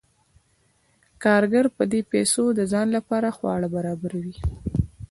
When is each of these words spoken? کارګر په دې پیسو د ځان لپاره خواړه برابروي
کارګر 1.23 1.65
په 1.75 1.83
دې 1.91 2.01
پیسو 2.13 2.43
د 2.53 2.59
ځان 2.71 2.87
لپاره 2.97 3.35
خواړه 3.37 3.67
برابروي 3.75 4.35